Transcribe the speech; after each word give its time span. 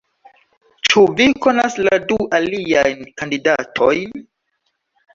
Ĉu 0.89 1.03
vi 1.19 1.27
konas 1.43 1.77
la 1.89 2.01
du 2.13 2.19
aliajn 2.41 3.07
kandidatojn? 3.23 4.29